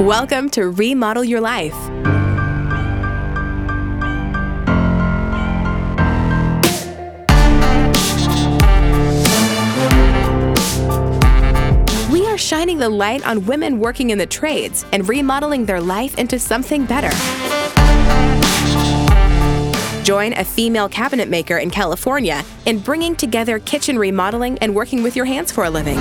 [0.00, 1.72] Welcome to Remodel Your Life.
[12.10, 16.18] We are shining the light on women working in the trades and remodeling their life
[16.18, 17.08] into something better.
[20.04, 25.16] Join a female cabinet maker in California in bringing together kitchen remodeling and working with
[25.16, 25.98] your hands for a living.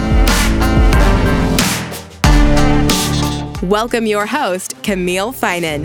[3.65, 5.83] Welcome your host, Camille Finan.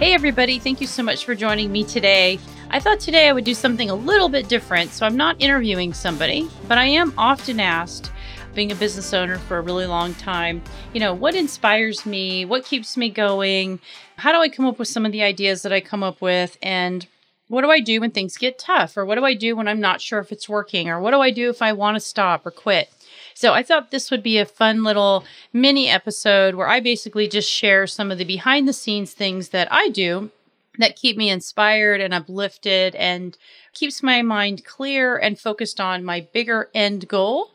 [0.00, 2.40] Hey, everybody, thank you so much for joining me today.
[2.70, 5.94] I thought today I would do something a little bit different, so I'm not interviewing
[5.94, 8.10] somebody, but I am often asked,
[8.54, 10.62] being a business owner for a really long time,
[10.94, 12.44] you know, what inspires me?
[12.44, 13.78] What keeps me going?
[14.16, 16.58] How do I come up with some of the ideas that I come up with?
[16.60, 17.06] And
[17.52, 18.96] what do I do when things get tough?
[18.96, 20.88] Or what do I do when I'm not sure if it's working?
[20.88, 22.90] Or what do I do if I want to stop or quit?
[23.34, 25.22] So I thought this would be a fun little
[25.52, 29.68] mini episode where I basically just share some of the behind the scenes things that
[29.70, 30.30] I do
[30.78, 33.36] that keep me inspired and uplifted and
[33.74, 37.50] keeps my mind clear and focused on my bigger end goal.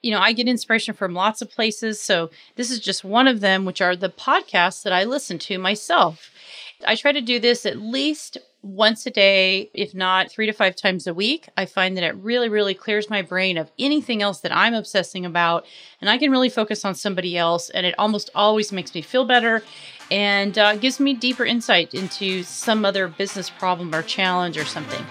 [0.00, 2.00] You know, I get inspiration from lots of places.
[2.00, 5.58] So this is just one of them, which are the podcasts that I listen to
[5.58, 6.30] myself.
[6.86, 10.76] I try to do this at least once a day, if not three to five
[10.76, 11.48] times a week.
[11.56, 15.26] I find that it really, really clears my brain of anything else that I'm obsessing
[15.26, 15.66] about.
[16.00, 17.70] And I can really focus on somebody else.
[17.70, 19.62] And it almost always makes me feel better
[20.10, 25.04] and uh, gives me deeper insight into some other business problem or challenge or something.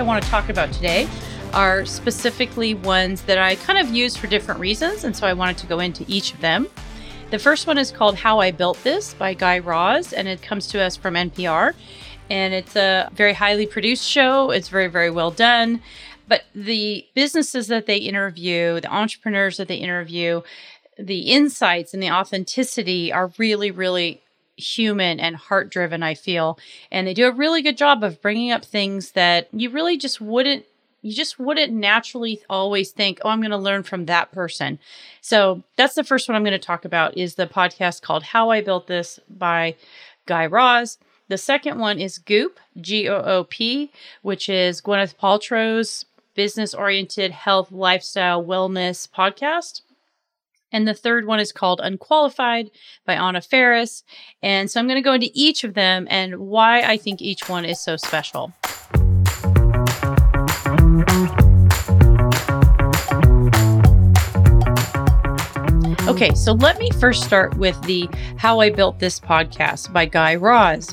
[0.00, 1.06] I want to talk about today
[1.52, 5.58] are specifically ones that I kind of use for different reasons, and so I wanted
[5.58, 6.68] to go into each of them.
[7.30, 10.68] The first one is called How I Built This by Guy Raz, and it comes
[10.68, 11.74] to us from NPR.
[12.30, 15.82] And it's a very highly produced show, it's very, very well done.
[16.26, 20.40] But the businesses that they interview, the entrepreneurs that they interview,
[20.98, 24.22] the insights and the authenticity are really, really
[24.60, 26.58] human and heart driven, I feel.
[26.92, 30.20] And they do a really good job of bringing up things that you really just
[30.20, 30.64] wouldn't
[31.02, 34.78] you just wouldn't naturally always think, oh, I'm going to learn from that person.
[35.22, 38.50] So that's the first one I'm going to talk about is the podcast called How
[38.50, 39.76] I Built This by
[40.26, 40.98] Guy Raz.
[41.28, 43.90] The second one is Goop, G O O P,
[44.22, 46.04] which is Gwyneth Paltrow's
[46.34, 49.82] business oriented health, lifestyle, wellness podcast.
[50.72, 52.70] And the third one is called Unqualified
[53.04, 54.04] by Anna Faris.
[54.42, 57.48] And so I'm going to go into each of them and why I think each
[57.48, 58.52] one is so special.
[66.08, 70.34] Okay, so let me first start with the How I Built This Podcast by Guy
[70.34, 70.92] Raz.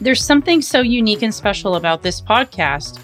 [0.00, 2.98] There's something so unique and special about this podcast.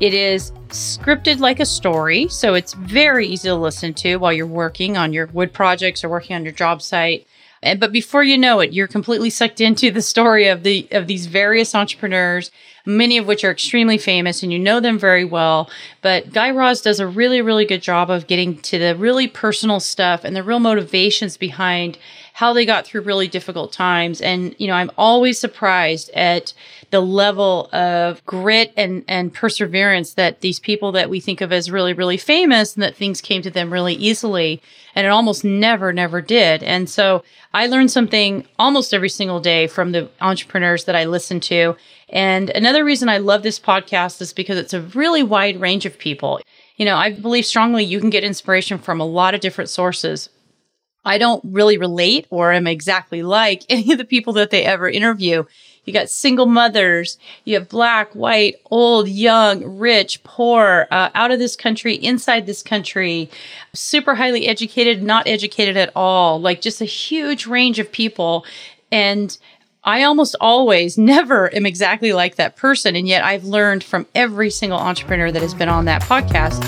[0.00, 4.46] It is scripted like a story, so it's very easy to listen to while you're
[4.46, 7.26] working on your wood projects or working on your job site.
[7.62, 11.06] And but before you know it, you're completely sucked into the story of the of
[11.06, 12.50] these various entrepreneurs,
[12.84, 15.70] many of which are extremely famous and you know them very well.
[16.00, 19.80] But Guy Raz does a really, really good job of getting to the really personal
[19.80, 21.98] stuff and the real motivations behind
[22.34, 24.20] how they got through really difficult times.
[24.20, 26.54] And, you know, I'm always surprised at
[26.90, 31.70] the level of grit and, and perseverance that these people that we think of as
[31.70, 34.62] really, really famous and that things came to them really easily.
[34.94, 36.62] And it almost never, never did.
[36.62, 37.22] And so
[37.54, 41.76] I learned something almost every single day from the entrepreneurs that I listen to.
[42.12, 45.98] And another reason I love this podcast is because it's a really wide range of
[45.98, 46.40] people.
[46.76, 50.28] You know, I believe strongly you can get inspiration from a lot of different sources.
[51.04, 54.88] I don't really relate or am exactly like any of the people that they ever
[54.88, 55.44] interview.
[55.84, 61.40] You got single mothers, you have black, white, old, young, rich, poor, uh, out of
[61.40, 63.28] this country, inside this country,
[63.72, 68.44] super highly educated, not educated at all, like just a huge range of people.
[68.92, 69.36] And
[69.84, 72.94] I almost always never am exactly like that person.
[72.94, 76.62] And yet I've learned from every single entrepreneur that has been on that podcast.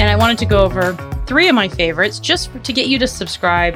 [0.00, 0.94] And I wanted to go over
[1.26, 3.74] three of my favorites just to get you to subscribe.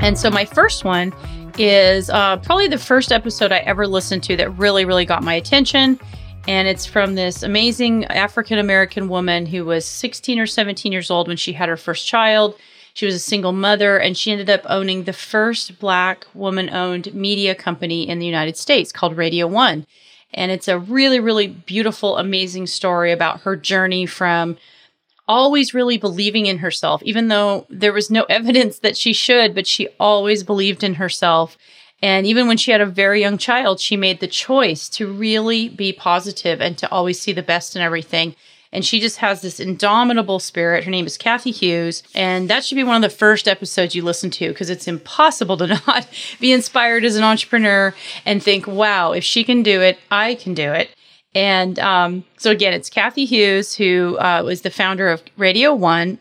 [0.00, 1.12] And so my first one
[1.58, 5.34] is uh, probably the first episode I ever listened to that really, really got my
[5.34, 6.00] attention.
[6.48, 11.28] And it's from this amazing African American woman who was 16 or 17 years old
[11.28, 12.58] when she had her first child.
[12.94, 17.12] She was a single mother and she ended up owning the first black woman owned
[17.12, 19.86] media company in the United States called Radio One.
[20.32, 24.56] And it's a really, really beautiful, amazing story about her journey from
[25.28, 29.66] always really believing in herself, even though there was no evidence that she should, but
[29.66, 31.58] she always believed in herself.
[32.02, 35.68] And even when she had a very young child, she made the choice to really
[35.68, 38.36] be positive and to always see the best in everything.
[38.72, 40.84] And she just has this indomitable spirit.
[40.84, 42.02] Her name is Cathy Hughes.
[42.14, 45.56] And that should be one of the first episodes you listen to because it's impossible
[45.56, 46.06] to not
[46.38, 47.94] be inspired as an entrepreneur
[48.26, 50.90] and think, wow, if she can do it, I can do it.
[51.34, 56.18] And um, so, again, it's Cathy Hughes, who uh, was the founder of Radio One,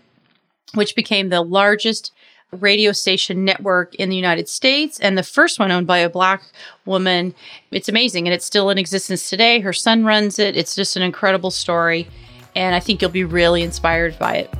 [0.73, 2.11] which became the largest
[2.51, 6.43] radio station network in the United States and the first one owned by a black
[6.85, 7.35] woman.
[7.71, 9.59] It's amazing and it's still in existence today.
[9.59, 10.55] Her son runs it.
[10.55, 12.07] It's just an incredible story
[12.55, 14.53] and I think you'll be really inspired by it.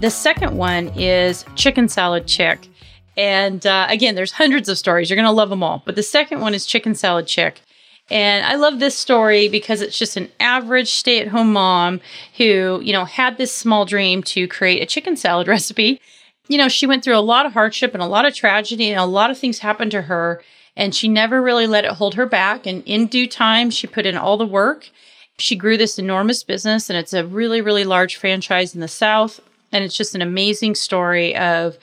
[0.00, 2.68] The second one is Chicken Salad Chick.
[3.16, 5.08] And uh, again, there's hundreds of stories.
[5.08, 5.82] You're going to love them all.
[5.84, 7.60] But the second one is Chicken Salad Chick.
[8.10, 12.00] And I love this story because it's just an average stay at home mom
[12.36, 16.00] who, you know, had this small dream to create a chicken salad recipe.
[16.48, 19.00] You know, she went through a lot of hardship and a lot of tragedy, and
[19.00, 20.42] a lot of things happened to her
[20.76, 22.66] and she never really let it hold her back.
[22.66, 24.90] And in due time, she put in all the work.
[25.38, 29.40] She grew this enormous business, and it's a really, really large franchise in the South.
[29.70, 31.76] And it's just an amazing story of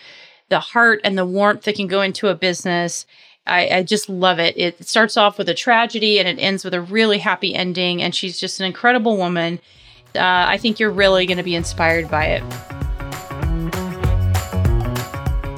[0.49, 3.05] the heart and the warmth that can go into a business.
[3.45, 4.55] I, I, just love it.
[4.57, 8.01] It starts off with a tragedy and it ends with a really happy ending.
[8.01, 9.59] And she's just an incredible woman.
[10.15, 12.43] Uh, I think you're really going to be inspired by it.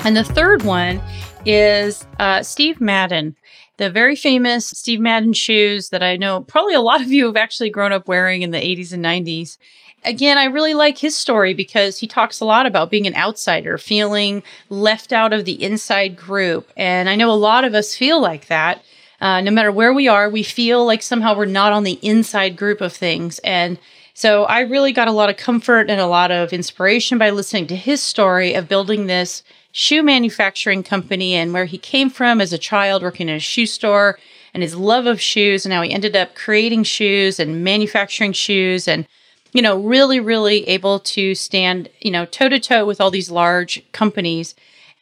[0.03, 1.01] And the third one
[1.45, 3.35] is uh, Steve Madden,
[3.77, 7.37] the very famous Steve Madden shoes that I know probably a lot of you have
[7.37, 9.57] actually grown up wearing in the 80s and 90s.
[10.03, 13.77] Again, I really like his story because he talks a lot about being an outsider,
[13.77, 16.71] feeling left out of the inside group.
[16.75, 18.83] And I know a lot of us feel like that.
[19.19, 22.57] Uh, no matter where we are, we feel like somehow we're not on the inside
[22.57, 23.37] group of things.
[23.39, 23.77] And
[24.15, 27.67] so I really got a lot of comfort and a lot of inspiration by listening
[27.67, 32.51] to his story of building this shoe manufacturing company and where he came from as
[32.51, 34.17] a child working in a shoe store
[34.53, 38.87] and his love of shoes and how he ended up creating shoes and manufacturing shoes
[38.87, 39.07] and
[39.51, 43.31] you know really really able to stand you know toe to toe with all these
[43.31, 44.55] large companies.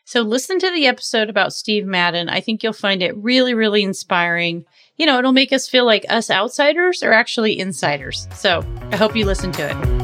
[0.05, 2.29] So listen to the episode about Steve Madden.
[2.29, 4.65] I think you'll find it really really inspiring.
[4.97, 8.27] You know it'll make us feel like us outsiders are actually insiders.
[8.33, 9.99] So I hope you listen to it.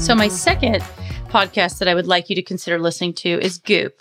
[0.00, 0.82] So my second
[1.28, 3.98] podcast that I would like you to consider listening to is Goop.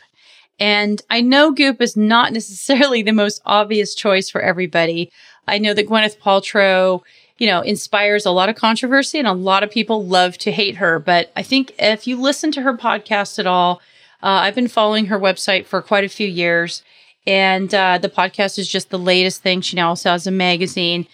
[0.60, 5.12] And I know Goop is not necessarily the most obvious choice for everybody.
[5.48, 7.02] I know that Gwyneth Paltrow,
[7.38, 10.78] you know, inspires a lot of controversy and a lot of people love to hate
[10.78, 11.00] her.
[11.00, 13.82] But I think if you listen to her podcast at all,
[14.24, 16.84] uh, I've been following her website for quite a few years.
[17.26, 19.62] And uh, the podcast is just the latest thing.
[19.62, 21.08] She now also has a magazine.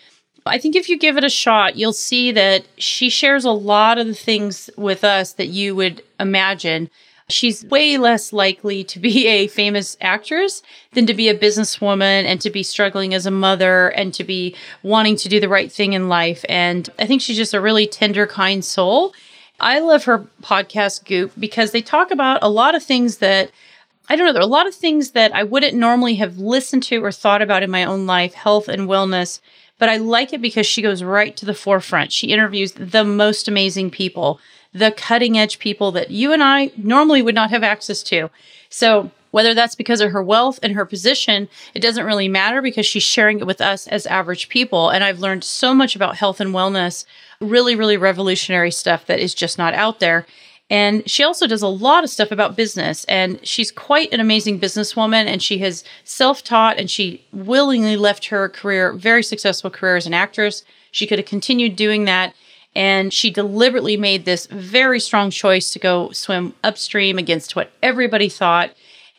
[0.46, 3.98] I think if you give it a shot, you'll see that she shares a lot
[3.98, 6.90] of the things with us that you would imagine.
[7.30, 10.62] She's way less likely to be a famous actress
[10.94, 14.56] than to be a businesswoman and to be struggling as a mother and to be
[14.82, 16.44] wanting to do the right thing in life.
[16.50, 19.14] And I think she's just a really tender, kind soul.
[19.60, 23.52] I love her podcast, Goop, because they talk about a lot of things that
[24.10, 24.34] I don't know.
[24.34, 27.42] There are a lot of things that I wouldn't normally have listened to or thought
[27.42, 29.40] about in my own life, health and wellness
[29.84, 32.12] but I like it because she goes right to the forefront.
[32.12, 34.40] She interviews the most amazing people,
[34.74, 38.30] the cutting edge people that you and I normally would not have access to.
[38.70, 42.86] So, whether that's because of her wealth and her position, it doesn't really matter because
[42.86, 44.90] she's sharing it with us as average people.
[44.92, 47.04] And I've learned so much about health and wellness,
[47.42, 50.28] really, really revolutionary stuff that is just not out there.
[50.70, 53.06] And she also does a lot of stuff about business.
[53.06, 55.26] And she's quite an amazing businesswoman.
[55.26, 60.06] And she has self taught and she willingly left her career, very successful career as
[60.06, 60.64] an actress.
[60.92, 62.36] She could have continued doing that.
[62.76, 68.30] And she deliberately made this very strong choice to go swim upstream against what everybody
[68.30, 68.72] thought.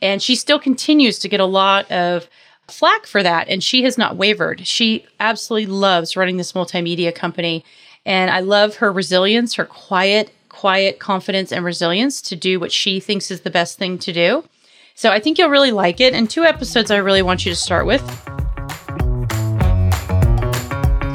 [0.02, 2.28] And she still continues to get a lot of
[2.68, 3.48] flack for that.
[3.48, 4.66] And she has not wavered.
[4.66, 7.64] She absolutely loves running this multimedia company.
[8.04, 13.00] And I love her resilience, her quiet quiet confidence and resilience to do what she
[13.00, 14.44] thinks is the best thing to do.
[14.94, 16.14] So I think you'll really like it.
[16.14, 18.02] And two episodes I really want you to start with.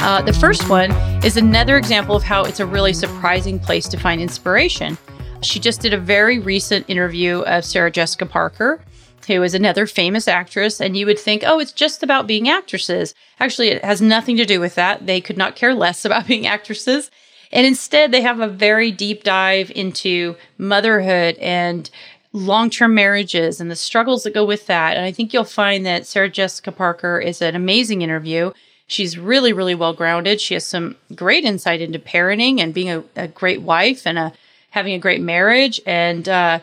[0.02, 0.92] Uh, the first one
[1.24, 4.98] is another example of how it's a really surprising place to find inspiration.
[5.42, 8.82] She just did a very recent interview of Sarah Jessica Parker,
[9.28, 13.14] who is another famous actress, and you would think, oh, it's just about being actresses.
[13.38, 15.08] Actually, it has nothing to do with that.
[15.08, 17.12] They could not care less about being actresses.
[17.52, 21.90] And instead, they have a very deep dive into motherhood and
[22.32, 24.96] long term marriages and the struggles that go with that.
[24.96, 28.52] And I think you'll find that Sarah Jessica Parker is an amazing interview.
[28.90, 30.42] She's really, really well grounded.
[30.42, 34.34] She has some great insight into parenting and being a, a great wife and a,
[34.72, 36.60] having a great marriage and, uh,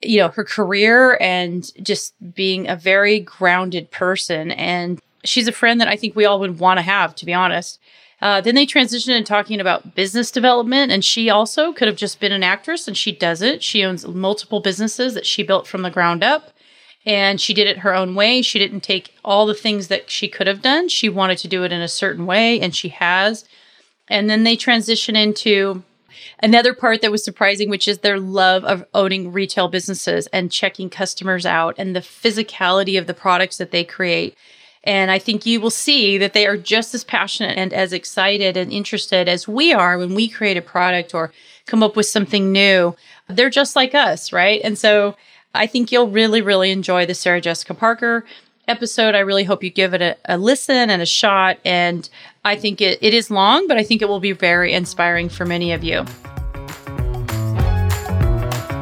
[0.00, 4.52] you know, her career and just being a very grounded person.
[4.52, 7.34] And she's a friend that I think we all would want to have, to be
[7.34, 7.80] honest.
[8.20, 12.20] Uh, then they transitioned into talking about business development, and she also could have just
[12.20, 13.64] been an actress, and she doesn't.
[13.64, 16.51] She owns multiple businesses that she built from the ground up,
[17.04, 18.42] and she did it her own way.
[18.42, 20.88] She didn't take all the things that she could have done.
[20.88, 23.44] She wanted to do it in a certain way, and she has.
[24.08, 25.82] And then they transition into
[26.40, 30.90] another part that was surprising, which is their love of owning retail businesses and checking
[30.90, 34.36] customers out and the physicality of the products that they create
[34.84, 38.56] and I think you will see that they are just as passionate and as excited
[38.56, 41.32] and interested as we are when we create a product or
[41.66, 42.96] come up with something new.
[43.28, 44.60] They're just like us, right?
[44.64, 45.16] And so
[45.54, 48.24] I think you'll really, really enjoy the Sarah Jessica Parker
[48.68, 49.14] episode.
[49.14, 51.58] I really hope you give it a, a listen and a shot.
[51.64, 52.08] And
[52.44, 55.44] I think it, it is long, but I think it will be very inspiring for
[55.44, 56.06] many of you.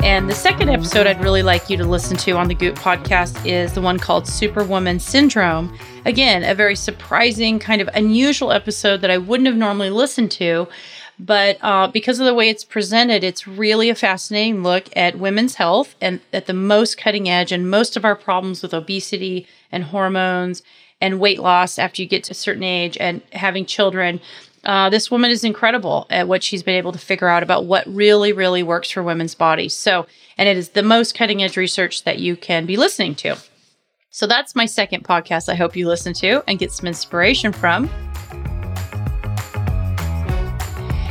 [0.03, 3.45] And the second episode I'd really like you to listen to on the Goop podcast
[3.45, 5.77] is the one called Superwoman Syndrome.
[6.07, 10.69] Again, a very surprising, kind of unusual episode that I wouldn't have normally listened to.
[11.23, 15.57] But uh, because of the way it's presented, it's really a fascinating look at women's
[15.57, 19.85] health and at the most cutting edge and most of our problems with obesity and
[19.85, 20.63] hormones
[20.99, 24.21] and weight loss after you get to a certain age and having children
[24.65, 27.87] uh, this woman is incredible at what she's been able to figure out about what
[27.87, 29.75] really, really works for women's bodies.
[29.75, 33.39] So, and it is the most cutting edge research that you can be listening to.
[34.11, 37.89] So, that's my second podcast I hope you listen to and get some inspiration from.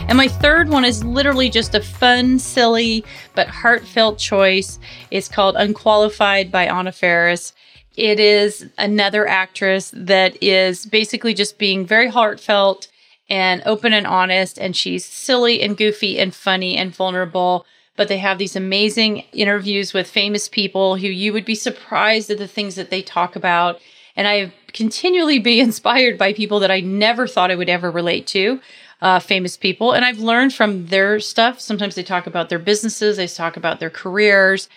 [0.09, 4.79] And my third one is literally just a fun, silly, but heartfelt choice.
[5.11, 7.53] It's called Unqualified by Anna Faris.
[7.95, 12.87] It is another actress that is basically just being very heartfelt
[13.29, 14.57] and open and honest.
[14.57, 17.67] And she's silly and goofy and funny and vulnerable.
[17.95, 22.39] But they have these amazing interviews with famous people who you would be surprised at
[22.39, 23.79] the things that they talk about.
[24.15, 28.25] And I continually be inspired by people that I never thought I would ever relate
[28.27, 28.59] to.
[29.01, 29.93] Uh, famous people.
[29.93, 31.61] And I've learned from their stuff.
[31.61, 34.67] Sometimes they talk about their businesses, they talk about their careers.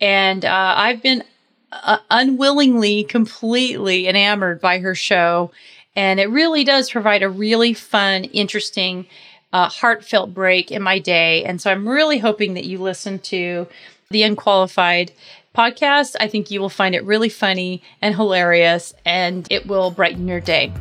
[0.00, 1.22] And uh, I've been
[1.70, 5.52] uh, unwillingly, completely enamored by her show.
[5.94, 9.06] And it really does provide a really fun, interesting,
[9.52, 11.44] uh, heartfelt break in my day.
[11.44, 13.66] And so I'm really hoping that you listen to
[14.10, 15.12] the Unqualified
[15.56, 16.16] podcast.
[16.20, 20.40] I think you will find it really funny and hilarious, and it will brighten your
[20.40, 20.72] day.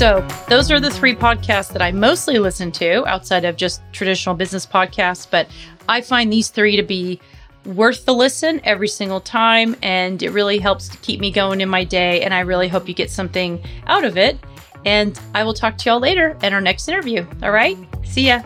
[0.00, 4.34] So, those are the three podcasts that I mostly listen to outside of just traditional
[4.34, 5.30] business podcasts.
[5.30, 5.46] But
[5.90, 7.20] I find these three to be
[7.66, 9.76] worth the listen every single time.
[9.82, 12.22] And it really helps to keep me going in my day.
[12.22, 14.38] And I really hope you get something out of it.
[14.86, 17.26] And I will talk to y'all later in our next interview.
[17.42, 17.76] All right.
[18.02, 18.40] See ya.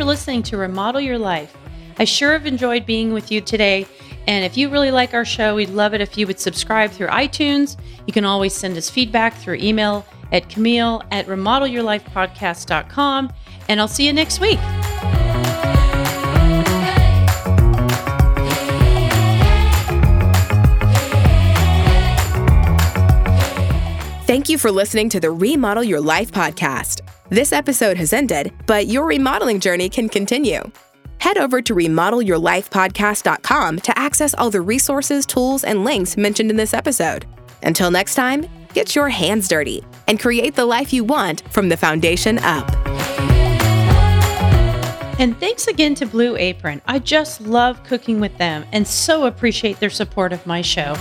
[0.00, 1.54] For listening to Remodel Your Life.
[1.98, 3.86] I sure have enjoyed being with you today.
[4.26, 7.08] And if you really like our show, we'd love it if you would subscribe through
[7.08, 7.76] iTunes.
[8.06, 13.32] You can always send us feedback through email at Camille at remodelyourlifepodcast.com.
[13.68, 14.58] And I'll see you next week.
[24.26, 27.02] Thank you for listening to the Remodel Your Life podcast.
[27.30, 30.68] This episode has ended, but your remodeling journey can continue.
[31.18, 36.74] Head over to remodelyourlifepodcast.com to access all the resources, tools, and links mentioned in this
[36.74, 37.26] episode.
[37.62, 41.76] Until next time, get your hands dirty and create the life you want from the
[41.76, 42.68] foundation up.
[45.20, 46.82] And thanks again to Blue Apron.
[46.86, 50.96] I just love cooking with them and so appreciate their support of my show.